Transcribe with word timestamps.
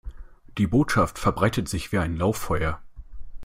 Die 0.57 0.65
Botschaft 0.65 1.19
verbreitet 1.19 1.69
sich 1.69 1.91
wie 1.91 1.99
ein 1.99 2.15
Lauffeuer. 2.17 2.81